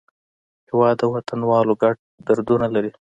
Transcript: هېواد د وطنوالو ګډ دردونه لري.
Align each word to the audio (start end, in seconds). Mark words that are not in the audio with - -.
هېواد 0.69 0.95
د 0.99 1.03
وطنوالو 1.13 1.73
ګډ 1.81 1.95
دردونه 2.27 2.67
لري. 2.75 2.91